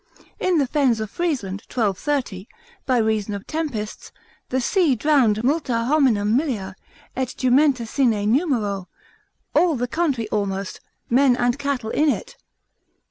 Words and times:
In 0.39 0.57
the 0.57 0.65
fens 0.65 0.99
of 0.99 1.11
Friesland 1.11 1.61
1230, 1.69 2.47
by 2.87 2.97
reason 2.97 3.35
of 3.35 3.45
tempests, 3.45 4.11
the 4.49 4.59
sea 4.59 4.95
drowned 4.95 5.43
multa 5.43 5.85
hominum 5.85 6.35
millia, 6.35 6.75
et 7.15 7.35
jumenta 7.37 7.85
sine 7.85 8.25
numero, 8.31 8.89
all 9.53 9.75
the 9.75 9.87
country 9.87 10.27
almost, 10.29 10.79
men 11.11 11.35
and 11.35 11.59
cattle 11.59 11.91
in 11.91 12.09
it. 12.09 12.35